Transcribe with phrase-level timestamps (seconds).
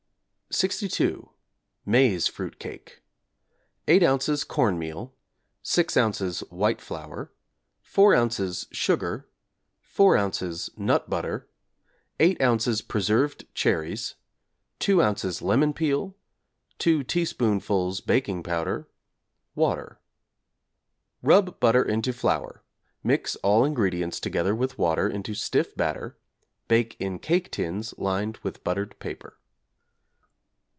[0.53, 1.29] =62.
[1.85, 3.01] Maize Fruit Cake=
[3.87, 4.45] 8 ozs.
[4.45, 5.15] corn meal,
[5.63, 6.43] 6 ozs.
[6.51, 7.31] white flour,
[7.79, 8.67] 4 ozs.
[8.69, 9.29] sugar,
[9.79, 10.77] 4 ozs.
[10.77, 11.47] nut butter,
[12.19, 12.85] 8 ozs.
[12.85, 14.15] preserved cherries,
[14.79, 15.41] 2 ozs.
[15.41, 16.17] lemon peel,
[16.79, 18.89] 2 teaspoonfuls baking powder,
[19.55, 20.01] water.
[21.21, 22.61] Rub butter into flour,
[23.05, 26.17] mix all ingredients together with water into stiff batter;
[26.67, 29.37] bake in cake tins lined with buttered paper.